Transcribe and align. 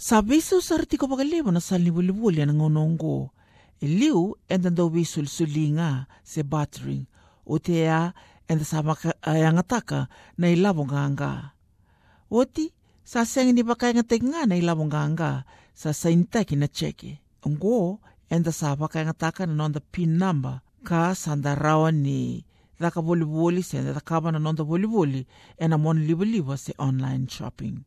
Sa 0.00 0.24
visu 0.24 0.64
sarti 0.64 0.96
ko 0.96 1.04
pagalibo 1.12 1.52
na 1.52 1.60
sal 1.60 1.84
ni 1.84 1.92
wuli 1.92 2.40
na 2.40 2.56
ngonongo. 2.56 3.36
E 3.84 3.86
liu 3.86 4.32
enda 4.48 4.72
do 4.72 4.88
visu 4.88 5.20
sulinga 5.28 6.08
se 6.24 6.40
battering. 6.40 7.04
O 7.44 7.60
te 7.60 7.84
ea 7.84 8.16
enda 8.48 8.64
sa 8.64 8.80
maka 8.80 9.12
ayangataka 9.20 10.08
na 10.40 10.48
ilabo 10.48 10.88
nganga. 10.88 11.52
Oti, 12.32 12.72
sa 13.04 13.28
sengi 13.28 13.52
ni 13.52 13.60
bakaingate 13.60 14.24
nga 14.24 14.48
na 14.48 14.56
ilabo 14.56 14.88
nganga 14.88 15.44
sa 15.76 15.92
saintaki 15.92 16.56
na 16.56 16.68
cheke. 16.72 17.20
Ngo, 17.44 18.00
enda 18.32 18.56
sa 18.56 18.72
bakaingataka 18.80 19.44
na 19.44 19.52
nonda 19.52 19.84
pin 19.84 20.16
number 20.16 20.64
ka 20.80 21.12
sandarawa 21.12 21.92
ni 21.92 22.48
dhaka 22.80 23.04
volivoli 23.04 23.60
se 23.60 23.84
dhakava 23.84 24.32
na 24.32 24.40
nonda 24.40 24.64
volivoli 24.64 25.28
e 25.60 25.68
na 25.68 25.76
mon 25.76 26.00
liva 26.00 26.56
se 26.56 26.72
online 26.80 27.28
shopping. 27.28 27.84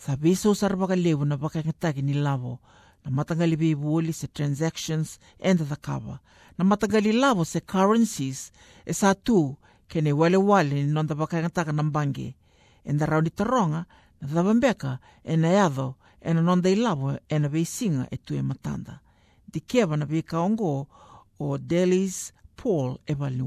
Sa 0.00 0.16
viso 0.16 0.48
usar 0.50 0.76
baka 0.80 0.96
levu 0.96 1.28
na 1.28 1.36
baka 1.36 1.60
ngataki 1.60 2.00
ni 2.00 2.14
lavo 2.16 2.56
na 3.04 3.10
matangali 3.10 3.56
vivoli 3.56 4.12
se 4.12 4.26
transactions 4.32 5.20
e 5.38 5.52
dhakava. 5.54 6.20
Na 6.56 6.64
matangali 6.64 7.12
lavo 7.12 7.44
se 7.44 7.60
currencies 7.60 8.52
e 8.86 8.92
sa 8.96 9.12
tu 9.14 9.56
ke 9.88 10.00
ne 10.00 10.12
wale 10.12 10.36
wale 10.40 10.74
ni 10.74 10.88
nonda 10.88 11.14
baka 11.14 11.44
ngataka 11.44 11.72
na 11.72 11.82
mbange. 11.82 12.34
E 12.84 12.92
na 12.92 13.06
raundi 13.06 13.30
taronga 13.30 13.84
na 14.20 14.28
dhavambeka 14.28 14.98
e 15.24 15.36
na 15.36 15.48
yadho 15.48 15.96
e 16.20 16.32
na 16.32 16.40
nonda 16.40 16.70
ilavo 16.70 17.20
e 17.28 17.38
na 17.38 17.48
veisinga 17.48 18.08
e 18.10 18.16
tu 18.16 18.32
e 18.34 18.42
matanda. 18.42 19.00
Di 19.52 19.60
keva 19.60 19.96
na 19.96 20.06
vika 20.08 20.40
ongo 20.40 20.88
o 21.38 21.58
Delis 21.58 22.32
Paul 22.56 22.96
e 23.04 23.12
valni 23.14 23.44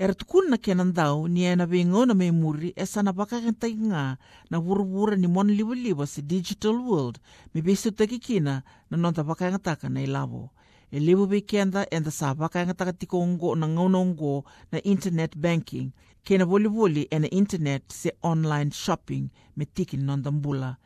walesi. 0.00 0.04
Era 0.04 0.14
tukuna 0.14 0.56
ke 0.56 0.74
nandau 0.74 1.28
ni 1.28 1.44
e 1.44 1.56
na 1.56 1.66
vingona 1.66 2.14
me 2.14 2.30
muri 2.30 2.72
e 2.76 2.86
sana 2.86 3.12
bakakantai 3.12 3.74
nga 3.74 4.16
na 4.50 4.58
wurwura 4.58 5.16
ni 5.16 5.26
mon 5.26 5.48
liwa 5.48 5.74
liwa 5.74 6.06
se 6.06 6.22
digital 6.22 6.74
world 6.80 7.18
me 7.54 7.62
besu 7.62 7.90
takikina 7.90 8.62
na 8.90 8.96
nonta 8.96 9.22
bakakangataka 9.22 9.88
na 9.88 10.02
ilavo. 10.02 10.50
E 10.92 10.98
liwa 11.00 11.26
be 11.26 11.40
kenda 11.40 11.86
e 11.90 12.00
da 12.00 12.10
sa 12.10 12.34
bakakangataka 12.34 12.92
tiko 12.92 13.20
ongo 13.20 13.54
na 13.54 13.68
ngaunongo 13.68 14.44
na 14.72 14.82
internet 14.82 15.36
banking 15.36 15.92
ke 16.24 16.38
na 16.38 16.44
voli 16.44 16.68
voli 16.68 17.06
e 17.10 17.18
na 17.18 17.28
internet 17.28 17.82
se 17.92 18.12
online 18.22 18.70
shopping 18.70 19.28
me 19.56 19.64
tiki 19.66 19.96
nonda 19.96 20.30
mbula. 20.30 20.76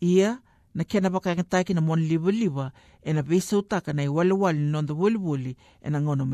Ia, 0.00 0.38
na 0.74 0.84
kena 0.84 1.10
bakakangataki 1.10 1.74
na 1.74 1.80
mon 1.80 2.00
liwa 2.00 2.32
liwa 2.32 2.72
e 3.04 3.12
na 3.12 3.22
besu 3.22 3.58
utaka 3.58 3.92
na 3.92 4.02
iwale 4.02 4.32
wale 4.32 4.58
nonda 4.58 4.94
voli 4.94 5.18
voli 5.18 5.56
e 5.82 5.90
na 5.90 6.00
ngono 6.00 6.26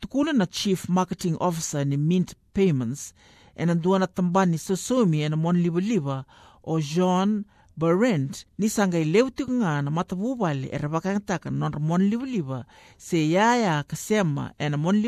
Tukuna 0.00 0.32
na 0.32 0.46
Chief 0.46 0.88
Marketing 0.88 1.36
Officer 1.40 1.86
ni 1.86 1.96
Mint 1.96 2.34
Payments 2.52 3.14
e 3.56 3.66
na 3.66 3.74
duana 3.74 4.06
tambani 4.06 4.58
sosomi 4.58 5.22
e 5.22 5.28
na 5.28 5.36
mon 5.36 5.56
liwa 5.62 5.80
liwa 5.80 6.24
o 6.64 6.80
John 6.80 7.44
Barrent 7.76 8.46
ni 8.58 8.68
sanga 8.68 8.98
i 8.98 9.04
leu 9.04 9.28
ngā 9.28 9.82
na 9.84 9.90
matavuvali 9.90 10.68
e 10.72 10.78
rabakangtaka 10.78 11.50
na 11.50 11.58
nonra 11.58 11.80
mon 11.80 12.64
se 12.96 13.30
yaya 13.30 13.82
kasema 13.82 14.52
na 14.58 14.76
mon 14.76 15.02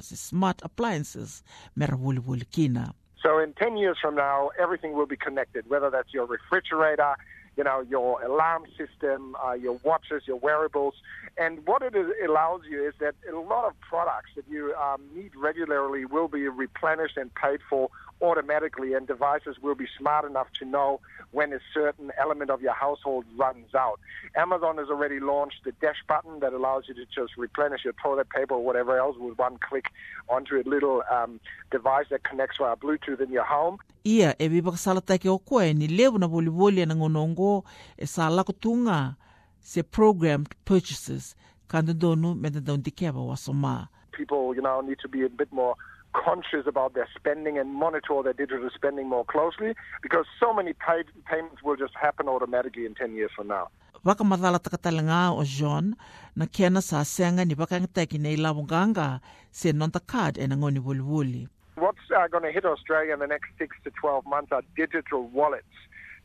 se 0.00 0.16
smart 0.16 0.62
appliances 0.64 1.42
me 1.76 1.86
ravuli 1.86 2.44
kina. 2.50 2.94
So 3.22 3.38
in 3.38 3.54
10 3.54 3.78
years 3.78 3.96
from 4.00 4.14
now, 4.16 4.50
everything 4.60 4.92
will 4.92 5.06
be 5.06 5.16
connected, 5.16 5.64
whether 5.68 5.88
that's 5.88 6.12
your 6.12 6.26
refrigerator, 6.26 7.16
you 7.56 7.64
know, 7.64 7.80
your 7.88 8.22
alarm 8.22 8.64
system, 8.76 9.36
uh, 9.44 9.52
your 9.52 9.78
watches, 9.84 10.22
your 10.26 10.36
wearables. 10.36 10.94
And 11.36 11.66
what 11.66 11.82
it 11.82 11.94
allows 12.28 12.62
you 12.68 12.86
is 12.86 12.94
that 13.00 13.14
a 13.30 13.36
lot 13.36 13.66
of 13.66 13.78
products 13.80 14.30
that 14.36 14.44
you 14.48 14.74
um, 14.74 15.02
need 15.14 15.34
regularly 15.36 16.04
will 16.04 16.28
be 16.28 16.48
replenished 16.48 17.16
and 17.16 17.34
paid 17.34 17.60
for 17.68 17.90
automatically, 18.22 18.94
and 18.94 19.06
devices 19.06 19.58
will 19.60 19.74
be 19.74 19.86
smart 19.98 20.24
enough 20.24 20.46
to 20.54 20.64
know 20.64 21.00
when 21.32 21.52
a 21.52 21.58
certain 21.72 22.12
element 22.16 22.50
of 22.50 22.62
your 22.62 22.72
household 22.72 23.24
runs 23.36 23.74
out. 23.74 23.98
Amazon 24.36 24.78
has 24.78 24.88
already 24.88 25.20
launched 25.20 25.64
the 25.64 25.72
dash 25.72 26.02
button 26.06 26.40
that 26.40 26.52
allows 26.52 26.84
you 26.88 26.94
to 26.94 27.04
just 27.06 27.36
replenish 27.36 27.84
your 27.84 27.94
toilet 28.02 28.28
paper 28.30 28.54
or 28.54 28.64
whatever 28.64 28.96
else 28.98 29.16
with 29.18 29.36
one 29.36 29.58
click 29.58 29.86
onto 30.28 30.56
a 30.56 30.62
little 30.68 31.02
um, 31.10 31.40
device 31.70 32.06
that 32.10 32.22
connects 32.22 32.58
via 32.58 32.76
Bluetooth 32.76 33.20
in 33.20 33.30
your 33.30 33.44
home. 33.44 33.78
Ia 34.06 34.34
e 34.38 34.48
viva 34.48 34.76
salatake 34.76 35.28
o 35.30 35.38
koe 35.38 35.72
ni 35.72 35.86
levu 35.86 36.18
na 36.18 36.26
volivoli 36.26 36.86
na 36.86 36.94
ngonongo 36.94 37.64
e 37.96 38.06
sa 38.06 38.28
lako 38.28 38.52
tunga 38.52 39.16
se 39.60 39.82
programmed 39.82 40.52
purchases 40.64 41.34
kandondonu 41.68 42.34
me 42.34 42.50
tandon 42.50 42.82
dikeva 42.82 43.20
wasoma. 43.20 43.88
People, 44.12 44.54
you 44.54 44.60
know, 44.60 44.82
need 44.82 44.98
to 45.00 45.08
be 45.08 45.24
a 45.24 45.30
bit 45.30 45.50
more 45.52 45.74
conscious 46.12 46.66
about 46.66 46.92
their 46.92 47.08
spending 47.16 47.56
and 47.56 47.72
monitor 47.72 48.22
their 48.22 48.34
digital 48.34 48.68
spending 48.76 49.08
more 49.08 49.24
closely 49.24 49.72
because 50.02 50.26
so 50.38 50.52
many 50.52 50.74
paid 50.74 51.06
payments 51.24 51.62
will 51.64 51.76
just 51.76 51.94
happen 51.96 52.28
automatically 52.28 52.84
in 52.84 52.94
10 52.94 53.14
years 53.16 53.30
from 53.34 53.48
now. 53.48 53.68
Waka 54.04 54.22
mathala 54.24 54.58
takatalanga 54.58 55.32
o 55.32 55.44
John 55.44 55.96
na 56.36 56.44
kena 56.44 56.82
sa 56.82 57.04
senga 57.04 57.44
ni 57.44 57.54
baka 57.54 57.80
ngitaki 57.80 58.18
na 58.20 58.28
ilawanganga 58.28 59.20
se 59.50 59.72
nonta 59.72 60.00
card 60.00 60.36
e 60.36 60.46
nangoni 60.46 60.78
wuli 60.78 61.48
What's 61.76 61.98
uh, 62.16 62.28
going 62.28 62.44
to 62.44 62.52
hit 62.52 62.64
Australia 62.64 63.14
in 63.14 63.18
the 63.18 63.26
next 63.26 63.48
6 63.58 63.76
to 63.84 63.90
12 63.90 64.26
months 64.26 64.52
are 64.52 64.62
digital 64.76 65.26
wallets. 65.28 65.66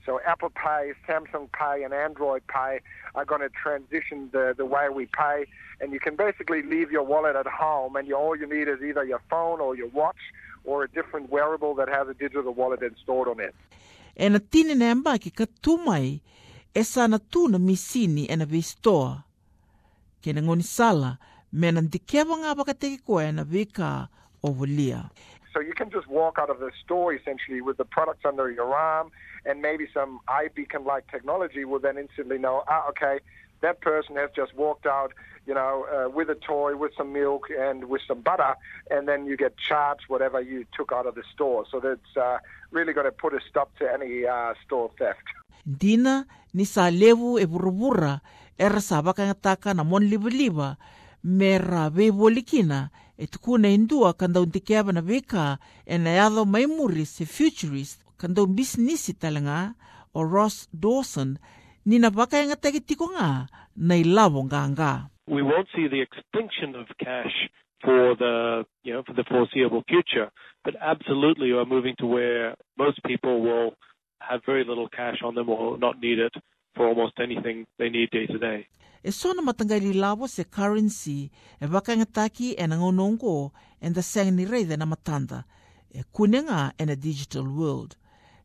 So 0.06 0.20
Apple 0.26 0.52
Pay, 0.52 0.94
Samsung 1.08 1.52
Pay, 1.52 1.84
and 1.84 1.94
Android 1.94 2.44
Pay 2.48 2.80
are 3.16 3.26
going 3.26 3.42
to 3.42 3.50
transition 3.50 4.30
the, 4.32 4.54
the 4.58 4.66
way 4.66 4.90
we 4.90 5.08
pay. 5.08 5.46
And 5.82 5.92
you 5.92 6.00
can 6.00 6.16
basically 6.16 6.62
leave 6.62 6.92
your 6.92 7.04
wallet 7.04 7.36
at 7.36 7.48
home, 7.48 7.96
and 7.96 8.08
you, 8.08 8.16
all 8.16 8.36
you 8.36 8.48
need 8.48 8.68
is 8.68 8.82
either 8.82 9.04
your 9.04 9.22
phone 9.30 9.60
or 9.60 9.76
your 9.76 9.90
watch 9.90 10.18
or 10.64 10.84
a 10.84 10.88
different 10.88 11.30
wearable 11.30 11.74
that 11.76 11.90
has 11.90 12.08
a 12.08 12.14
digital 12.14 12.54
wallet 12.54 12.82
installed 12.82 13.28
on 13.28 13.40
it. 13.40 13.56
E 14.18 14.30
na 14.30 14.40
tine 14.40 14.76
ki 15.20 15.30
ka 15.32 15.46
tumai 15.62 16.20
e 16.76 16.84
sa 16.84 17.08
na 17.08 17.18
tu 17.18 17.48
na 17.48 17.58
misini 17.58 18.30
e 18.30 18.36
na 18.36 18.46
vistoa. 18.46 19.24
Ke 20.22 20.34
na 20.34 20.42
ngoni 20.42 20.64
sala 20.64 21.18
me 21.52 21.72
ngā 21.72 22.56
baka 22.58 22.74
teki 22.74 23.00
koe 23.06 23.32
na 23.32 23.44
vika 23.44 24.10
o 24.44 24.52
vulia. 24.52 25.10
So 25.54 25.60
you 25.60 25.74
can 25.74 25.90
just 25.90 26.08
walk 26.08 26.38
out 26.40 26.50
of 26.50 26.60
the 26.60 26.72
store 26.84 27.14
essentially 27.14 27.62
with 27.62 27.78
the 27.78 27.86
products 27.86 28.24
under 28.26 28.52
your 28.52 28.74
arm, 28.76 29.12
and 29.46 29.62
maybe 29.62 29.88
some 29.94 30.20
iBeacon 30.28 30.86
like 30.86 31.10
technology 31.10 31.66
will 31.66 31.80
then 31.80 31.98
instantly 31.98 32.38
know, 32.38 32.64
ah, 32.68 32.88
okay, 32.90 33.20
that 33.62 33.82
person 33.82 34.16
has 34.16 34.30
just 34.36 34.56
walked 34.56 34.86
out, 34.86 35.12
you 35.46 35.54
know, 35.54 35.86
uh, 35.92 36.10
with 36.10 36.30
a 36.30 36.36
toy, 36.36 36.76
with 36.76 36.94
some 36.96 37.12
milk, 37.12 37.48
and 37.50 37.90
with 37.90 38.02
some 38.08 38.22
butter, 38.22 38.56
and 38.90 39.08
then 39.08 39.26
you 39.26 39.36
get 39.36 39.58
charged 39.58 40.06
whatever 40.08 40.40
you 40.40 40.66
took 40.78 40.92
out 40.92 41.06
of 41.06 41.16
the 41.16 41.24
store. 41.34 41.66
So 41.72 41.80
that's 41.80 42.14
uh, 42.16 42.38
really 42.72 42.94
going 42.94 43.06
to 43.06 43.12
put 43.12 43.34
a 43.34 43.42
stop 43.50 43.76
to 43.80 43.92
any 43.92 44.26
uh, 44.26 44.54
store 44.66 44.92
theft. 44.98 45.26
Dina 45.66 46.26
ni 46.54 46.66
sa 46.66 46.90
levu 46.90 47.38
e 47.38 47.46
burubura 47.46 48.22
era 48.58 48.80
sa 48.80 49.02
bakangataka 49.02 49.76
na 49.76 49.84
mon 49.84 50.02
me 51.24 51.58
ra 51.58 51.90
vevolikina 51.90 52.90
e 53.18 53.28
veka 55.02 55.58
e 55.86 55.98
na 55.98 56.10
yadho 56.10 56.46
mai 56.46 56.66
muri 56.66 57.06
se 57.06 57.26
futurist 57.26 58.02
o 60.14 60.24
Ross 60.24 60.68
Dawson 60.74 61.38
nganga. 64.44 65.10
We 65.28 65.42
won't 65.42 65.68
see 65.76 65.88
the 65.88 66.02
extinction 66.02 66.76
of 66.76 66.88
cash 66.98 67.50
for 67.82 68.16
the 68.16 68.66
you 68.84 68.94
know 68.94 69.04
for 69.04 69.14
the 69.14 69.24
foreseeable 69.24 69.84
future, 69.88 70.32
but 70.64 70.76
absolutely 70.82 71.54
we're 71.54 71.66
moving 71.66 71.96
to 72.00 72.06
where 72.06 72.56
most 72.78 73.00
people 73.04 73.42
will 73.42 73.76
have 74.20 74.42
very 74.46 74.64
little 74.66 74.90
cash 74.90 75.22
on 75.24 75.36
them 75.36 75.50
or 75.50 75.78
not 75.78 76.00
need 76.00 76.20
it 76.20 76.34
for 76.80 76.88
almost 76.88 77.20
anything 77.20 77.68
they 77.78 77.90
need 77.90 78.10
day 78.10 78.26
to 78.28 78.40
day. 78.40 78.64
E 79.04 79.12
sona 79.12 79.42
matangai 79.42 79.94
lawa 79.94 80.28
se 80.28 80.44
currency 80.44 81.30
e 81.62 81.66
wakangataki 81.68 82.56
e 82.58 82.68
nangonongo 82.68 83.52
and 83.82 83.96
the 83.96 84.02
sangani 84.02 84.46
reitha 84.46 84.78
na 84.78 84.86
matanda 84.86 85.44
e 85.92 86.04
kunenga 86.14 86.72
e 86.80 86.84
a 86.84 86.96
digital 86.96 87.48
world. 87.48 87.96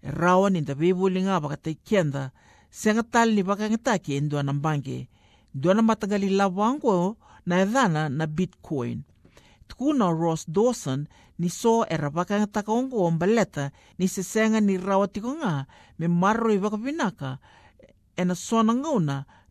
E 0.03 0.11
rawa 0.11 0.51
ni 0.51 0.61
da 0.61 0.75
webulinga 0.75 1.39
wakatai 1.39 1.75
kenda 1.75 2.31
sengatal 2.71 3.31
ni 3.35 3.43
wakangataki 3.43 4.15
e 4.17 4.21
ndua 4.21 4.43
nambange. 4.43 5.09
Ndua 5.55 5.75
na 5.75 5.83
matangai 5.83 6.19
lilawa 6.19 6.67
ango 6.69 7.17
na 7.47 7.61
edhana 7.61 8.09
na 8.09 8.27
bitcoin. 8.27 9.03
Tukuna 9.69 10.11
Ross 10.11 10.51
Dawson 10.51 11.07
ni 11.39 11.49
so 11.51 11.87
e 11.87 11.97
wakangataka 12.15 12.73
ongo 12.73 13.05
ombaleta 13.05 13.71
ni 13.99 14.09
sesenga 14.09 14.61
ni 14.61 14.79
rawa 14.79 15.09
tikonga 15.09 15.67
me 15.99 16.09
marro 16.09 16.51
i 16.53 16.59
wakapinaka 16.59 17.39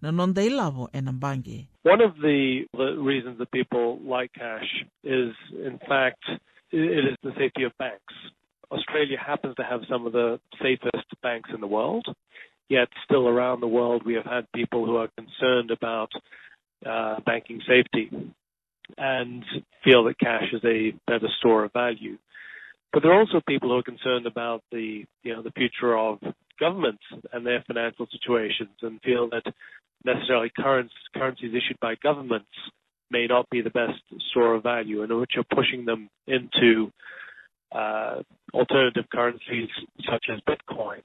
na 0.02 1.12
mbange. 1.12 1.68
One 1.84 2.02
of 2.02 2.16
the, 2.22 2.66
the 2.74 2.98
reasons 2.98 3.38
that 3.40 3.52
people 3.52 4.00
like 4.06 4.32
cash 4.34 4.86
is, 5.04 5.34
in 5.52 5.80
fact, 5.88 6.24
it 6.72 7.06
is 7.12 7.18
the 7.24 7.32
safety 7.38 7.64
of 7.64 7.72
banks. 7.78 8.14
Australia 8.72 9.18
happens 9.18 9.56
to 9.56 9.64
have 9.64 9.82
some 9.90 10.08
of 10.08 10.14
the 10.14 10.40
safest 10.62 11.08
banks 11.22 11.50
in 11.54 11.62
the 11.62 11.68
world, 11.68 12.06
yet 12.70 12.88
still 13.06 13.28
around 13.28 13.60
the 13.60 13.68
world 13.68 14.04
we 14.06 14.16
have 14.16 14.26
had 14.26 14.52
people 14.54 14.86
who 14.86 14.96
are 14.96 15.10
concerned 15.18 15.72
about 15.72 16.10
uh, 16.86 17.20
banking 17.26 17.62
safety 17.68 18.10
and 18.98 19.44
feel 19.84 20.04
that 20.06 20.20
cash 20.20 20.48
is 20.52 20.64
a 20.66 20.92
better 21.08 21.28
store 21.40 21.66
of 21.66 21.74
value. 21.74 22.18
But 22.94 23.02
there 23.02 23.12
are 23.12 23.20
also 23.20 23.42
people 23.48 23.70
who 23.70 23.78
are 23.78 23.84
concerned 23.84 24.28
about 24.28 24.62
the, 24.72 25.04
you 25.24 25.34
know, 25.34 25.42
the 25.42 25.52
future 25.52 25.98
of 25.98 26.20
governments 26.60 27.02
and 27.34 27.44
their 27.44 27.64
financial 27.66 28.06
situations 28.12 28.78
and 28.84 29.02
feel 29.02 29.30
that 29.32 29.52
necessarily 30.06 30.52
currencies 30.56 31.50
issued 31.50 31.80
by 31.82 31.96
governments 32.04 32.54
may 33.10 33.26
not 33.26 33.50
be 33.50 33.62
the 33.62 33.72
best 33.72 34.00
store 34.30 34.54
of 34.56 34.62
value 34.64 35.02
and 35.02 35.12
which 35.20 35.34
are 35.38 35.56
pushing 35.56 35.86
them 35.86 36.08
into 36.28 36.92
uh, 37.72 38.22
alternative 38.54 39.06
currencies 39.12 39.70
such 40.10 40.26
as 40.30 40.40
Bitcoin. 40.46 41.02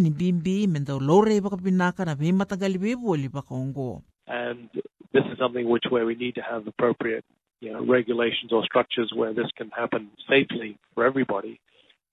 ni 0.00 0.10
bimbi 0.10 0.66
lore 1.00 1.40
baka 1.40 2.04
na 2.04 2.14
baka 2.14 3.54
ongo. 3.54 4.02
And 4.26 4.70
this 5.12 5.24
is 5.30 5.38
something 5.38 5.68
which 5.68 5.84
where 5.90 6.06
we 6.06 6.14
need 6.14 6.34
to 6.36 6.42
have 6.42 6.66
appropriate 6.66 7.24
you 7.60 7.72
know, 7.72 7.84
regulations 7.84 8.52
or 8.52 8.64
structures 8.64 9.12
where 9.14 9.32
this 9.32 9.50
can 9.56 9.70
happen 9.70 10.10
safely 10.28 10.78
for 10.94 11.04
everybody. 11.04 11.60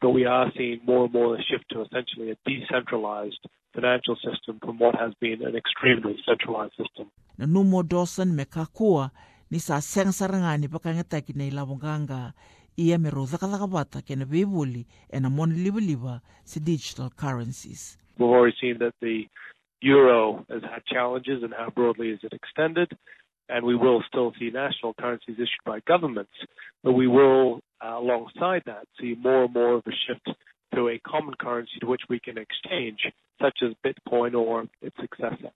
But 0.02 0.10
we 0.10 0.26
are 0.26 0.52
seeing 0.58 0.82
more 0.86 1.06
and 1.06 1.14
more 1.14 1.36
a 1.36 1.42
shift 1.42 1.66
to 1.72 1.82
essentially 1.82 2.32
a 2.32 2.38
decentralized 2.46 3.40
financial 3.74 4.16
system 4.16 4.60
from 4.64 4.78
what 4.78 4.96
has 4.96 5.14
been 5.20 5.44
an 5.44 5.56
extremely 5.56 6.18
centralized 6.26 6.74
system. 6.78 7.12
Na 7.38 7.46
numo 7.46 7.88
Dawson 7.88 8.36
me 8.36 8.46
kakua 8.46 9.12
ni 9.52 9.60
sa 9.60 9.82
sengsarangani 9.82 10.68
pakangataki 10.68 11.34
na 11.36 11.46
ilabonganga 11.46 12.34
ia 12.78 12.98
me 12.98 13.10
rozakazakabata 13.10 14.02
kena 14.02 14.26
bebuli 14.26 14.86
ena 15.10 15.30
mon 15.30 15.54
liba 15.54 16.22
si 16.44 16.60
digital 16.60 17.10
currencies. 17.10 17.98
We've 18.18 18.30
already 18.30 18.56
seen 18.62 18.78
that 18.80 18.94
the 19.02 19.28
euro 19.82 20.46
has 20.50 20.62
had 20.64 20.86
challenges 20.86 21.44
and 21.44 21.54
how 21.54 21.70
broadly 21.70 22.10
is 22.10 22.20
it 22.24 22.34
extended 22.34 22.92
and 23.50 23.66
we 23.66 23.76
will 23.76 24.02
still 24.08 24.34
see 24.40 24.50
national 24.50 24.94
currencies 24.94 25.36
issued 25.36 25.66
by 25.66 25.80
governments, 25.88 26.32
but 26.84 26.94
we 26.94 27.08
will, 27.08 27.62
uh, 27.82 27.98
alongside 27.98 28.64
that, 28.66 28.88
see 29.00 29.16
more 29.16 29.46
and 29.46 29.54
more 29.54 29.74
of 29.76 29.84
a 29.88 29.92
shift 29.92 30.30
to 30.74 30.90
a 30.90 31.00
common 31.00 31.36
currency 31.40 31.78
to 31.82 31.88
which 31.88 32.02
we 32.10 32.20
can 32.20 32.38
exchange, 32.38 33.00
such 33.42 33.60
as 33.64 33.72
Bitcoin 33.86 34.34
or 34.34 34.66
its 34.82 34.96
successor. 35.00 35.52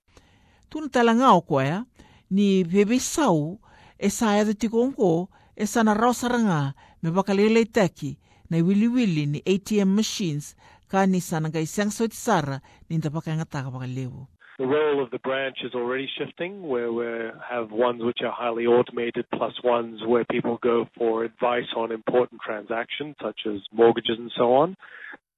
Tuna 0.70 0.90
talangao 0.90 1.42
kwaya, 1.42 1.86
ni 2.30 2.64
bebe 2.64 3.00
sau, 3.00 3.60
e 3.98 4.10
saya 4.10 4.46
de 4.46 4.54
tikongo, 4.54 5.30
e 5.56 5.66
sana 5.66 5.94
rausaranga, 5.94 6.74
me 7.02 7.10
bakalele 7.12 7.66
taki, 7.66 8.18
na 8.50 8.58
wili 8.58 9.26
ni 9.26 9.42
ATM 9.46 9.96
machines, 9.96 10.56
ka 10.88 11.06
ni 11.06 11.20
sana 11.20 11.50
ga 11.50 11.60
isang 11.60 11.92
sara, 11.92 12.62
ni 12.90 13.00
tapakanga 13.00 13.46
taka 13.46 13.72
bakalewo. 13.72 14.28
The 14.58 14.66
role 14.66 15.04
of 15.04 15.12
the 15.12 15.20
branch 15.20 15.58
is 15.64 15.76
already 15.76 16.10
shifting, 16.18 16.68
where 16.68 16.92
we 16.92 17.06
have 17.48 17.70
ones 17.72 18.02
which 18.04 18.20
are 18.26 18.32
highly 18.32 18.66
automated, 18.66 19.26
plus 19.36 19.54
ones 19.64 20.02
where 20.08 20.26
people 20.26 20.58
go 20.64 20.88
for 20.98 21.24
advice 21.24 21.68
on 21.76 21.92
important 21.92 22.42
transactions, 22.42 23.16
such 23.22 23.40
as 23.46 23.62
mortgages 23.72 24.18
and 24.18 24.32
so 24.36 24.54
on. 24.54 24.76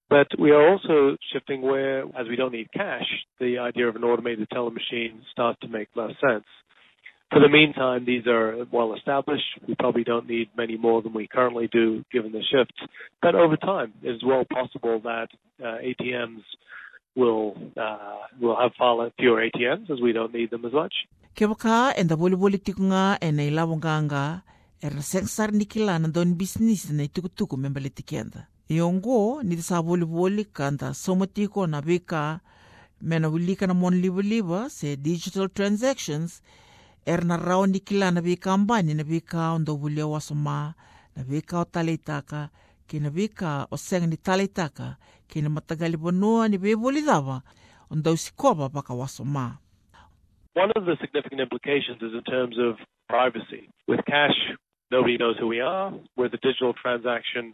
But 0.10 0.28
we 0.40 0.52
are 0.52 0.70
also 0.70 1.18
shifting 1.34 1.62
where, 1.62 2.04
as 2.18 2.28
we 2.30 2.38
don't 2.38 2.54
need 2.54 2.72
cash, 2.72 3.06
the 3.40 3.58
idea 3.60 3.90
of 3.90 3.98
an 3.98 4.06
automated 4.06 4.48
teller 4.52 4.72
machine 4.72 5.22
starts 5.34 5.60
to 5.62 5.68
make 5.68 5.90
less 5.96 6.14
sense. 6.22 6.46
For 7.30 7.42
the 7.42 7.50
meantime, 7.50 8.06
these 8.06 8.26
are 8.26 8.66
well 8.72 8.96
established. 8.96 9.44
We 9.68 9.76
probably 9.76 10.04
don't 10.04 10.28
need 10.28 10.50
many 10.58 10.78
more 10.78 11.02
than 11.02 11.14
we 11.14 11.28
currently 11.28 11.68
do 11.72 12.04
given 12.12 12.32
the 12.32 12.42
shifts. 12.52 12.74
But 13.22 13.36
over 13.36 13.56
time, 13.58 13.94
it 14.02 14.16
is 14.16 14.24
well 14.26 14.46
possible 14.52 15.00
that 15.04 15.28
uh, 15.62 15.78
ATMs 15.84 16.42
will 17.20 17.46
uh, 17.78 18.24
will 18.42 18.56
have 18.62 18.72
far 18.80 19.12
fewer 19.20 19.40
ATMs 19.48 19.90
as 19.94 20.00
we 20.02 20.12
don't 20.14 20.34
need 20.34 20.50
them 20.52 20.66
as 20.66 20.74
much. 20.74 20.94
Kebaka 21.36 21.94
enda 21.98 22.16
boli 22.16 22.36
boli 22.36 22.58
tikunga 22.58 23.18
ena 23.22 23.44
ilawanganga 23.44 24.42
era 24.82 25.02
sengsar 25.02 25.52
nikila 25.52 26.00
don 26.12 26.34
business 26.36 26.90
na 26.90 27.04
itukutuku 27.04 27.58
membali 27.58 27.90
tikenda. 27.90 28.48
Iongo 28.70 29.44
ni 29.44 29.58
sa 29.62 29.82
boli 29.82 30.06
boli 30.06 30.46
kanta 30.46 30.94
somatiko 30.94 31.68
na 31.68 31.82
bika 31.82 32.40
mena 33.02 33.28
wilika 33.28 33.68
na 33.68 33.74
mon 33.74 34.02
liba 34.02 34.22
liba 34.22 34.70
se 34.70 34.96
digital 34.96 35.50
transactions 35.50 36.42
er 37.06 37.24
na 37.26 37.38
rao 37.38 37.68
nikila 37.68 38.12
na 38.12 38.22
bika 38.22 38.54
ambani 38.54 38.94
na 38.94 39.04
bika 39.04 39.52
ondo 39.52 39.78
bulia 39.78 40.08
wasoma 40.08 40.74
na 41.16 41.24
bika 41.24 41.60
o 41.60 41.66
talitaka 41.66 42.50
o 43.72 43.78
senga 43.78 44.08
ni 44.08 44.18
matagali 45.50 45.98
ni 46.50 46.58
sikoba 48.18 48.70
paka 48.70 48.94
wasoma. 48.94 49.58
One 50.54 50.72
of 50.76 50.86
the 50.86 50.98
significant 51.00 51.42
implications 51.42 52.02
is 52.02 52.14
in 52.14 52.24
terms 52.24 52.58
of 52.58 52.76
privacy. 53.08 53.70
With 53.88 54.00
cash, 54.06 54.36
nobody 54.92 55.18
knows 55.18 55.38
who 55.40 55.48
we 55.48 55.60
are. 55.60 55.94
With 56.18 56.34
a 56.34 56.38
digital 56.38 56.74
transaction, 56.74 57.54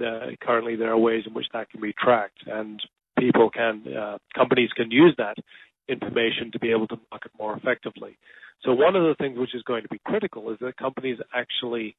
uh, 0.00 0.36
currently 0.40 0.76
there 0.76 0.90
are 0.90 0.98
ways 0.98 1.24
in 1.26 1.34
which 1.34 1.46
that 1.52 1.70
can 1.70 1.80
be 1.80 1.92
tracked, 1.92 2.46
and 2.46 2.80
people 3.18 3.50
can, 3.50 3.82
uh, 3.88 4.18
companies 4.34 4.70
can 4.76 4.90
use 4.90 5.14
that 5.18 5.36
information 5.88 6.50
to 6.52 6.58
be 6.58 6.70
able 6.70 6.86
to 6.88 6.98
market 7.10 7.32
more 7.38 7.56
effectively. 7.56 8.16
So 8.62 8.72
one 8.72 8.96
of 8.96 9.02
the 9.02 9.14
things 9.18 9.38
which 9.38 9.54
is 9.54 9.62
going 9.62 9.82
to 9.82 9.88
be 9.88 10.00
critical 10.04 10.50
is 10.50 10.58
that 10.60 10.76
companies 10.76 11.18
actually 11.34 11.96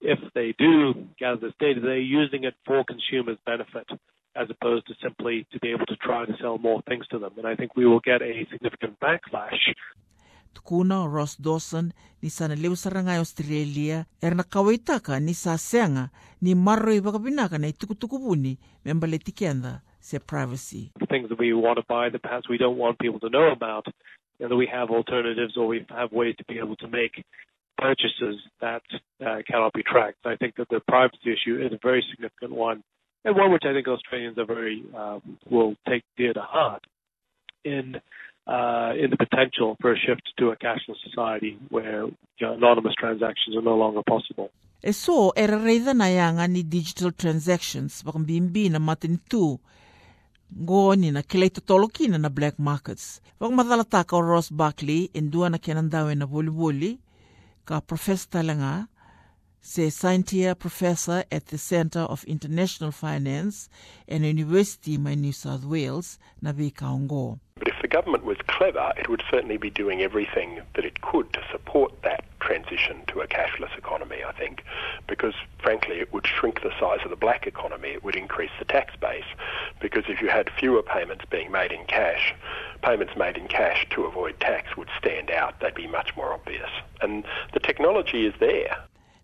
if 0.00 0.18
they 0.34 0.54
do 0.58 0.94
gather 1.18 1.40
this 1.40 1.54
data, 1.58 1.80
they're 1.80 1.98
using 1.98 2.44
it 2.44 2.54
for 2.64 2.84
consumers' 2.84 3.38
benefit 3.46 3.86
as 4.36 4.48
opposed 4.50 4.86
to 4.86 4.94
simply 5.02 5.46
to 5.52 5.58
be 5.60 5.70
able 5.70 5.86
to 5.86 5.96
try 5.96 6.24
to 6.26 6.32
sell 6.40 6.58
more 6.58 6.82
things 6.88 7.06
to 7.08 7.18
them. 7.18 7.32
And 7.38 7.46
I 7.46 7.56
think 7.56 7.74
we 7.74 7.86
will 7.86 8.00
get 8.00 8.20
a 8.22 8.46
significant 8.50 9.00
backlash. 9.00 9.72
Tukuna 10.54 11.06
Ross 11.12 11.36
Dawson 11.36 11.92
ni 12.22 12.30
sana 12.30 12.54
leu 12.56 12.76
saranga 12.76 13.18
Australia 13.18 14.06
er 14.22 14.34
na 14.34 14.42
kawaitaka 14.42 15.20
ni 15.20 15.34
sa 15.34 15.58
senga 15.58 16.10
ni 16.40 16.54
marro 16.54 16.92
i 16.92 17.00
wakabinaka 17.00 17.58
na 17.58 17.68
itukutukubuni 17.68 18.58
membale 18.84 19.18
tikenda 19.18 19.80
se 20.00 20.18
privacy. 20.18 20.92
Things 21.08 21.28
that 21.28 21.38
we 21.38 21.52
want 21.52 21.76
to 21.76 21.84
buy 21.88 22.08
that 22.10 22.22
perhaps 22.22 22.48
we 22.48 22.58
don't 22.58 22.78
want 22.78 22.98
people 22.98 23.20
to 23.20 23.28
know 23.28 23.52
about, 23.52 23.86
and 24.40 24.50
that 24.50 24.56
we 24.56 24.66
have 24.66 24.90
alternatives 24.90 25.56
or 25.56 25.66
we 25.66 25.84
have 25.90 26.12
ways 26.12 26.36
to 26.36 26.44
be 26.44 26.58
able 26.58 26.76
to 26.76 26.88
make 26.88 27.24
purchases 27.78 28.36
that 28.60 28.82
uh, 29.24 29.42
cannot 29.48 29.72
be 29.72 29.82
tracked. 29.82 30.18
I 30.24 30.36
think 30.36 30.56
that 30.56 30.68
the 30.68 30.80
privacy 30.80 31.32
issue 31.32 31.60
is 31.64 31.72
a 31.72 31.78
very 31.82 32.04
significant 32.10 32.52
one, 32.52 32.82
and 33.24 33.36
one 33.36 33.52
which 33.52 33.64
I 33.64 33.72
think 33.72 33.88
Australians 33.88 34.38
are 34.38 34.46
very 34.46 34.82
uh, 34.96 35.20
will 35.50 35.74
take 35.88 36.02
dear 36.16 36.32
to 36.32 36.40
heart 36.40 36.84
in 37.64 38.00
uh, 38.46 38.92
in 39.02 39.10
the 39.10 39.16
potential 39.16 39.76
for 39.80 39.92
a 39.92 39.98
shift 39.98 40.22
to 40.38 40.50
a 40.50 40.56
cashless 40.56 40.98
society 41.08 41.58
where 41.68 42.04
you 42.38 42.46
know, 42.46 42.52
anonymous 42.54 42.94
transactions 42.94 43.56
are 43.56 43.62
no 43.62 43.76
longer 43.76 44.02
possible. 44.06 44.50
E 44.82 44.92
so, 44.92 45.32
era 45.34 45.58
reida 45.58 45.94
na 45.94 46.04
yanga 46.04 46.46
ni 46.46 46.62
digital 46.62 47.10
transactions, 47.12 48.04
baka 48.04 48.18
na 48.18 48.78
matini 48.78 49.18
tu, 49.28 49.58
ngoni 50.62 51.10
na 51.10 51.22
kilay 51.22 51.50
totolokina 51.50 52.18
na 52.18 52.28
black 52.28 52.58
markets. 52.58 53.20
Wag 53.40 53.52
madalataka 53.52 54.16
o 54.16 54.20
Ross 54.20 54.52
Buckley, 54.52 55.10
indua 55.12 55.50
na 55.50 55.58
kinandawe 55.58 56.14
na 56.14 56.26
boli-boli, 56.26 56.98
ka 57.66 57.80
Professor 57.80 58.28
Talanga, 58.28 58.88
se 59.60 59.90
Scientia 59.90 60.54
Professor 60.54 61.24
at 61.32 61.46
the 61.46 61.58
Centre 61.58 62.06
of 62.06 62.22
International 62.24 62.92
Finance 62.92 63.68
and 64.06 64.24
University 64.24 64.94
in 64.94 65.20
New 65.20 65.32
South 65.32 65.64
Wales, 65.64 66.18
na 66.40 66.52
Kaongo. 66.52 67.40
But 67.58 67.68
if 67.68 67.82
the 67.82 67.88
government 67.88 68.24
was 68.24 68.36
clever, 68.46 68.92
it 68.96 69.08
would 69.08 69.22
certainly 69.30 69.56
be 69.56 69.70
doing 69.70 70.00
everything 70.00 70.60
that 70.74 70.84
it 70.84 71.00
could 71.00 71.32
to 71.32 71.40
support 71.50 72.02
that 72.02 72.24
transition 72.38 73.02
to 73.08 73.20
a 73.20 73.26
cashless 73.26 73.76
economy, 73.76 74.18
I 74.24 74.32
think, 74.32 74.62
because 75.08 75.34
frankly 75.58 75.98
it 75.98 76.12
would 76.12 76.26
shrink 76.26 76.62
the 76.62 76.70
size 76.78 77.00
of 77.02 77.10
the 77.10 77.16
black 77.16 77.46
economy, 77.46 77.88
it 77.88 78.04
would 78.04 78.14
increase 78.14 78.52
the 78.60 78.64
tax 78.64 78.94
base, 78.94 79.24
because 79.80 80.04
if 80.08 80.20
you 80.22 80.28
had 80.28 80.50
fewer 80.58 80.82
payments 80.82 81.24
being 81.30 81.50
made 81.50 81.72
in 81.72 81.84
cash, 81.86 82.34
payments 82.82 83.14
made 83.16 83.36
in 83.36 83.48
cash 83.48 83.86
to 83.90 84.04
avoid 84.04 84.38
tax 84.40 84.76
would 84.76 84.88
stand 84.98 85.30
out, 85.30 85.60
they'd 85.60 85.74
be 85.74 85.86
much 85.86 86.16
more 86.16 86.32
obvious. 86.32 86.70
And 87.00 87.24
the 87.52 87.60
technology 87.60 88.26
is 88.26 88.34
there. 88.40 88.76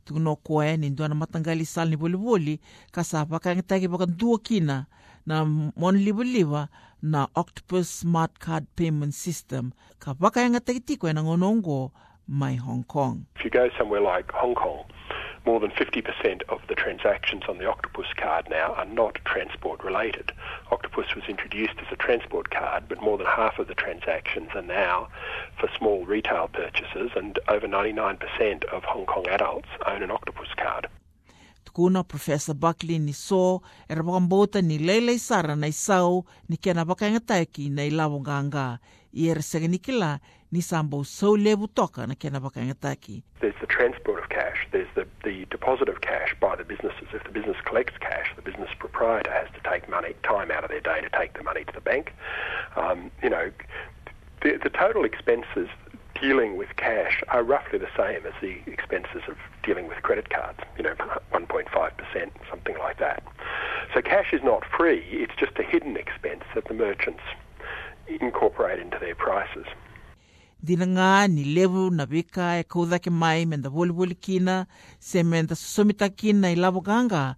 tuno 0.04 0.36
koe 0.36 0.76
ni 0.76 0.90
ndua 0.90 1.08
na 1.08 1.14
matangali 1.14 1.64
sal 1.64 1.88
ni 1.88 1.96
boli 1.96 2.16
boli 2.16 2.60
kasapa 2.92 3.38
ka 3.38 3.54
ngitaki 3.54 3.88
baka 3.88 4.06
dua 4.06 4.38
kina 4.38 4.86
na 5.26 5.44
mon 5.76 5.96
liba 5.96 6.24
liba 6.24 6.68
na 7.02 7.28
Octopus 7.34 8.00
Smart 8.00 8.38
Card 8.38 8.66
Payment 8.76 9.14
System 9.14 9.70
ka 9.98 10.14
baka 10.14 10.50
ngataki 10.50 10.80
tiko 10.80 11.12
na 11.12 11.22
ngonongo 11.22 11.92
my 12.28 12.54
Hong 12.54 12.84
Kong. 12.84 13.26
If 13.36 13.44
you 13.44 13.50
go 13.50 13.68
somewhere 13.78 14.00
like 14.00 14.30
Hong 14.32 14.54
Kong, 14.54 14.84
more 15.44 15.60
than 15.60 15.70
50% 15.70 16.42
of 16.48 16.60
the 16.68 16.74
transactions 16.74 17.42
on 17.48 17.58
the 17.58 17.66
Octopus 17.66 18.06
card 18.16 18.48
now 18.48 18.74
are 18.74 18.84
not 18.84 19.18
transport 19.24 19.82
related. 19.82 20.32
Octopus 20.70 21.14
was 21.14 21.24
introduced 21.28 21.74
as 21.78 21.86
a 21.90 21.96
transport 21.96 22.50
card, 22.50 22.84
but 22.88 23.02
more 23.02 23.18
than 23.18 23.26
half 23.26 23.58
of 23.58 23.68
the 23.68 23.74
transactions 23.74 24.50
are 24.54 24.62
now 24.62 25.08
for 25.58 25.68
small 25.76 26.04
retail 26.06 26.48
purchases, 26.48 27.10
and 27.16 27.38
over 27.48 27.66
99% 27.66 28.64
of 28.64 28.84
Hong 28.84 29.06
Kong 29.06 29.26
adults 29.28 29.68
own 29.86 30.02
an 30.02 30.10
Octopus 30.10 30.48
card. 30.56 30.86
Tukuna 31.64 32.06
Professor 32.06 32.54
Buckley 32.54 32.98
ni 32.98 33.12
so 33.12 33.62
e 33.88 33.94
ni 34.62 34.78
lele 34.78 35.18
sara 35.18 35.56
na 35.56 35.66
isau 35.66 36.24
ni 36.48 36.56
kena 36.56 36.84
baka 36.84 37.10
ngataiki 37.10 37.70
na 37.70 37.84
ilawonganga 37.84 38.78
ni 40.52 40.60
sambo 40.60 41.02
sau 41.02 41.36
toka 41.74 42.06
na 42.06 42.14
kena. 42.14 42.40
There's 43.40 43.54
the 43.60 43.66
transport 43.66 44.22
of 44.22 44.28
cash, 44.28 44.68
there's 44.70 44.88
the, 44.94 45.06
the 45.24 45.46
deposit 45.50 45.88
of 45.88 46.00
cash 46.02 46.36
by 46.40 46.56
the 46.56 46.64
businesses. 46.64 47.08
If 47.12 47.24
the 47.24 47.30
business 47.30 47.56
collects 47.64 47.96
cash, 48.00 48.32
the 48.36 48.42
business 48.42 48.68
proprietor 48.78 49.32
has 49.32 49.48
to 49.54 49.70
take 49.70 49.88
money, 49.88 50.14
time 50.22 50.50
out 50.50 50.64
of 50.64 50.70
their 50.70 50.80
day 50.80 51.00
to 51.00 51.08
take 51.18 51.36
the 51.36 51.42
money 51.42 51.64
to 51.64 51.72
the 51.72 51.80
bank. 51.80 52.12
Um, 52.76 53.10
you 53.22 53.30
know, 53.30 53.50
the, 54.42 54.58
the 54.62 54.70
total 54.70 55.04
expenses 55.04 55.68
dealing 56.20 56.56
with 56.56 56.68
cash 56.76 57.22
are 57.28 57.42
roughly 57.42 57.78
the 57.78 57.88
same 57.96 58.24
as 58.26 58.34
the 58.40 58.58
expenses 58.70 59.22
of 59.28 59.36
dealing 59.64 59.88
with 59.88 60.02
credit 60.02 60.30
cards, 60.30 60.58
you 60.76 60.82
know, 60.82 60.94
1.5%, 61.32 62.30
something 62.50 62.78
like 62.78 62.98
that. 62.98 63.22
So 63.94 64.02
cash 64.02 64.32
is 64.32 64.42
not 64.44 64.64
free, 64.76 65.04
it's 65.10 65.34
just 65.38 65.58
a 65.58 65.62
hidden 65.62 65.96
expense 65.96 66.44
that 66.54 66.66
the 66.68 66.74
merchants 66.74 67.22
incorporate 68.20 68.80
into 68.80 68.98
their 68.98 69.14
prices. 69.14 69.66
Dina 70.64 70.86
ngā 70.86 71.28
ni 71.28 71.44
levu 71.44 71.90
na 71.90 72.06
e 72.60 72.64
kaudhake 72.64 73.10
mai 73.10 73.44
me 73.44 73.56
nda 73.56 73.68
woli 73.70 74.14
kina, 74.14 74.66
se 75.00 75.22
me 75.22 75.42
nda 75.42 75.54
susomita 75.54 76.08
kina 76.08 76.48
i 76.50 76.54
lavo 76.54 76.80
ganga, 76.80 77.34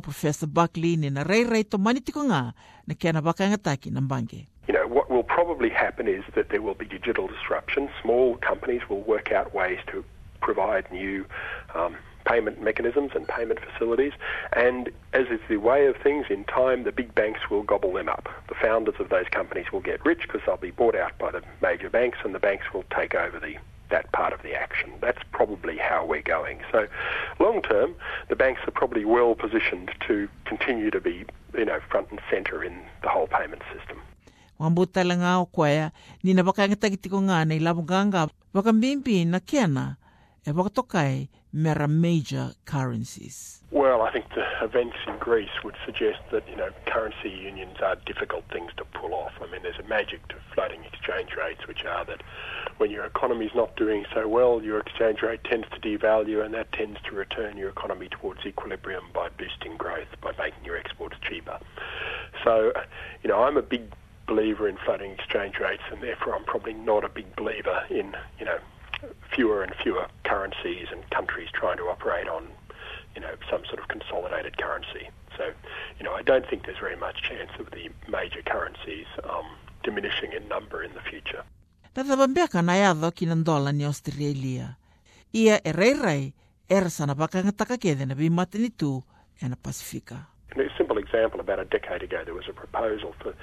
Professor 0.00 0.46
Buckley 0.46 0.96
ni 0.96 1.08
na 1.10 1.24
to 1.64 1.78
mani 1.78 2.00
na 2.86 2.94
kia 2.94 3.12
na 3.12 3.20
na 3.90 4.00
mbange. 4.00 4.46
You 4.68 4.74
know, 4.74 4.86
what 4.86 5.10
will 5.10 5.22
probably 5.22 5.70
happen 5.70 6.06
is 6.08 6.24
that 6.34 6.48
there 6.50 6.60
will 6.60 6.74
be 6.74 6.84
digital 6.86 7.28
disruption. 7.28 7.88
Small 8.02 8.36
companies 8.36 8.82
will 8.90 9.02
work 9.02 9.32
out 9.32 9.54
ways 9.54 9.78
to 9.92 10.04
provide 10.40 10.84
new 10.92 11.24
um, 11.74 11.96
payment 12.24 12.62
mechanisms 12.62 13.12
and 13.14 13.28
payment 13.28 13.60
facilities. 13.60 14.12
And 14.52 14.90
as 15.12 15.26
is 15.28 15.40
the 15.48 15.58
way 15.58 15.86
of 15.86 15.96
things, 15.96 16.26
in 16.30 16.44
time, 16.44 16.84
the 16.84 16.92
big 16.92 17.14
banks 17.14 17.50
will 17.50 17.62
gobble 17.62 17.92
them 17.92 18.08
up. 18.08 18.28
The 18.48 18.54
founders 18.54 18.96
of 18.98 19.08
those 19.08 19.26
companies 19.30 19.66
will 19.72 19.80
get 19.80 20.04
rich 20.04 20.22
because 20.22 20.40
they'll 20.46 20.56
be 20.56 20.70
bought 20.70 20.94
out 20.94 21.18
by 21.18 21.30
the 21.30 21.42
major 21.62 21.90
banks, 21.90 22.18
and 22.24 22.34
the 22.34 22.38
banks 22.40 22.66
will 22.72 22.84
take 22.90 23.14
over 23.14 23.38
the 23.38 23.56
that 23.90 24.10
part 24.12 24.32
of 24.32 24.42
the 24.42 24.54
action. 24.54 24.90
That's 25.00 25.22
probably 25.30 25.76
how 25.76 26.04
we're 26.04 26.22
going. 26.22 26.58
So, 26.72 26.86
long 27.38 27.62
term, 27.62 27.94
the 28.28 28.36
banks 28.36 28.60
are 28.66 28.70
probably 28.70 29.04
well 29.04 29.34
positioned 29.34 29.90
to 30.08 30.28
continue 30.46 30.90
to 30.90 31.00
be, 31.00 31.24
you 31.56 31.64
know, 31.64 31.78
front 31.90 32.10
and 32.10 32.20
centre 32.30 32.64
in 32.64 32.74
the 33.02 33.08
whole 33.08 33.28
payment 33.28 33.62
system. 33.72 34.00
Wambutala 34.58 35.16
ngā 35.18 35.32
o 35.42 35.46
koea, 35.46 35.90
ni 36.22 36.34
na 36.34 36.42
wakaangatagitiko 36.42 37.20
ngā 37.26 37.44
nei 37.46 37.58
labuganga, 37.58 38.28
wakambimbi 38.54 39.24
na 39.26 39.40
kiana, 39.40 39.96
e 40.46 40.52
wakatokai 40.52 41.28
major 41.54 42.54
currencies. 42.64 43.62
Well, 43.70 44.02
I 44.02 44.12
think 44.12 44.26
the 44.34 44.44
events 44.60 44.96
in 45.06 45.16
Greece 45.18 45.62
would 45.62 45.76
suggest 45.84 46.18
that, 46.32 46.48
you 46.48 46.56
know, 46.56 46.70
currency 46.86 47.30
unions 47.30 47.76
are 47.82 47.96
difficult 48.06 48.44
things 48.52 48.72
to 48.76 48.84
pull 48.84 49.14
off. 49.14 49.32
I 49.40 49.50
mean, 49.50 49.62
there's 49.62 49.78
a 49.78 49.88
magic 49.88 50.26
to 50.28 50.36
floating 50.54 50.84
exchange 50.84 51.30
rates, 51.36 51.66
which 51.66 51.84
are 51.84 52.04
that 52.04 52.22
when 52.78 52.90
your 52.90 53.04
economy 53.04 53.46
is 53.46 53.54
not 53.54 53.76
doing 53.76 54.04
so 54.12 54.26
well, 54.28 54.62
your 54.62 54.78
exchange 54.78 55.22
rate 55.22 55.44
tends 55.44 55.66
to 55.70 55.80
devalue, 55.80 56.44
and 56.44 56.52
that 56.54 56.72
tends 56.72 57.00
to 57.02 57.12
return 57.14 57.56
your 57.56 57.68
economy 57.68 58.08
towards 58.08 58.44
equilibrium 58.44 59.04
by 59.12 59.28
boosting 59.28 59.76
growth, 59.76 60.08
by 60.20 60.32
making 60.38 60.64
your 60.64 60.76
exports 60.76 61.16
cheaper. 61.28 61.58
So, 62.42 62.72
you 63.22 63.28
know, 63.28 63.42
I'm 63.42 63.56
a 63.56 63.62
big 63.62 63.82
believer 64.26 64.68
in 64.68 64.76
floating 64.84 65.12
exchange 65.12 65.58
rates, 65.58 65.82
and 65.92 66.02
therefore 66.02 66.34
I'm 66.34 66.44
probably 66.44 66.74
not 66.74 67.04
a 67.04 67.08
big 67.08 67.34
believer 67.36 67.84
in, 67.90 68.16
you 68.38 68.44
know, 68.44 68.58
fewer 69.34 69.62
and 69.62 69.74
fewer 69.82 70.06
currencies 70.34 70.86
and 70.92 71.00
countries 71.18 71.48
trying 71.60 71.78
to 71.82 71.86
operate 71.94 72.28
on, 72.36 72.42
you 73.14 73.20
know, 73.24 73.34
some 73.50 73.62
sort 73.70 73.78
of 73.82 73.86
consolidated 73.94 74.54
currency. 74.64 75.04
So, 75.36 75.44
you 75.98 76.04
know, 76.06 76.14
I 76.20 76.22
don't 76.30 76.46
think 76.50 76.58
there's 76.66 76.82
very 76.88 76.98
much 77.06 77.16
chance 77.30 77.52
of 77.62 77.66
the 77.76 77.84
major 78.18 78.42
currencies 78.52 79.08
um, 79.30 79.46
diminishing 79.86 80.30
in 80.36 80.42
number 80.56 80.78
in 80.86 80.92
the 80.98 81.04
future. 81.10 81.42
Tatavambiaka 81.94 82.62
na 82.62 82.74
yadho 82.74 83.10
kina 83.10 83.34
ndola 83.34 83.72
ni 83.72 83.84
Australia. 83.84 84.76
Ia 85.32 85.60
e 85.64 85.72
rei 85.72 85.94
rei, 85.94 86.32
era 86.68 86.90
sana 86.90 87.14
wakangataka 87.18 87.76
kede 87.76 88.06
na 88.06 88.14
bimatini 88.14 88.70
tu 88.70 89.02
e 89.42 89.48
na 89.48 89.56
Pasifika. 89.56 90.26
A 90.56 90.78
simple 90.78 90.98
example, 90.98 91.40
about 91.40 91.58
a 91.58 91.64
decade 91.64 92.02
ago, 92.04 92.22
there 92.24 92.34
was 92.34 92.48
a 92.48 92.52
proposal 92.52 93.14
for 93.20 93.34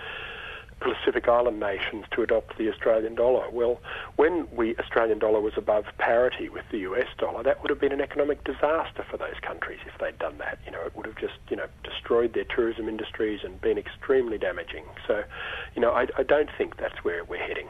Pacific 0.82 1.28
Island 1.28 1.60
nations 1.60 2.06
to 2.12 2.24
adopt 2.24 2.58
the 2.58 2.70
Australian 2.70 3.16
dollar. 3.16 3.50
Well, 3.50 3.80
when 4.16 4.48
the 4.58 4.76
Australian 4.80 5.20
dollar 5.20 5.40
was 5.40 5.54
above 5.56 5.86
parity 5.98 6.50
with 6.50 6.66
the 6.72 6.80
US 6.80 7.08
dollar, 7.18 7.44
that 7.44 7.62
would 7.62 7.70
have 7.70 7.80
been 7.80 7.92
an 7.92 8.02
economic 8.02 8.44
disaster 8.44 9.06
for 9.10 9.18
those 9.18 9.40
countries 9.42 9.80
if 9.86 10.00
they'd 10.00 10.18
done 10.20 10.38
that. 10.40 10.60
You 10.66 10.72
know, 10.72 10.82
it 10.82 10.96
would 10.96 11.06
have 11.06 11.18
just, 11.18 11.38
you 11.50 11.56
know, 11.56 11.68
destroyed 11.84 12.34
their 12.34 12.46
tourism 12.46 12.90
industries 12.90 13.42
and 13.44 13.62
been 13.62 13.78
extremely 13.78 14.38
damaging. 14.38 14.86
So, 15.08 15.24
you 15.76 15.82
know, 15.82 15.92
I, 15.92 16.08
I 16.18 16.24
don't 16.24 16.50
think 16.58 16.78
that's 16.78 17.04
where 17.04 17.24
we're 17.24 17.46
heading. 17.46 17.68